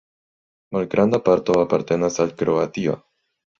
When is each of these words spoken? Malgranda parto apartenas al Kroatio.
Malgranda 0.77 1.19
parto 1.27 1.59
apartenas 1.65 2.19
al 2.25 2.35
Kroatio. 2.43 2.99